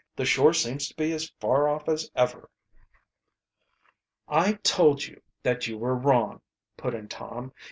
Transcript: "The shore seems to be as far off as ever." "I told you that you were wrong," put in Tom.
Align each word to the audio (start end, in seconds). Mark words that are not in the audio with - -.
"The 0.15 0.25
shore 0.25 0.53
seems 0.55 0.87
to 0.87 0.95
be 0.95 1.11
as 1.13 1.29
far 1.39 1.67
off 1.67 1.87
as 1.87 2.09
ever." 2.15 2.49
"I 4.27 4.53
told 4.63 5.05
you 5.05 5.21
that 5.43 5.67
you 5.67 5.77
were 5.77 5.93
wrong," 5.95 6.41
put 6.75 6.95
in 6.95 7.07
Tom. 7.07 7.53